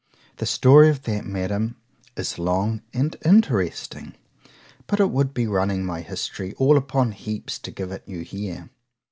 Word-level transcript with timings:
The 0.37 0.47
story 0.47 0.89
of 0.89 1.03
that, 1.03 1.25
Madam, 1.27 1.75
is 2.17 2.39
long 2.39 2.81
and 2.91 3.15
interesting;—but 3.23 4.99
it 4.99 5.11
would 5.11 5.31
be 5.31 5.45
running 5.45 5.85
my 5.85 6.01
history 6.01 6.55
all 6.57 6.75
upon 6.75 7.11
heaps 7.11 7.59
to 7.59 7.69
give 7.69 7.91
it 7.91 8.01
you 8.07 8.21
here. 8.21 8.71